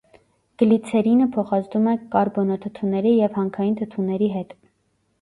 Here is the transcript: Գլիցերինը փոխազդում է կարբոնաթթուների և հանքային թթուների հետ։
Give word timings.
Գլիցերինը 0.61 1.27
փոխազդում 1.35 1.87
է 1.93 1.95
կարբոնաթթուների 2.17 3.15
և 3.23 3.41
հանքային 3.41 3.81
թթուների 3.85 4.35
հետ։ 4.39 4.61